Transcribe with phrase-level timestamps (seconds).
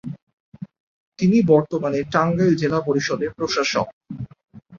[1.19, 3.87] তিনি বর্তমানে টাঙ্গাইল জেলা পরিষদের প্রশাসক।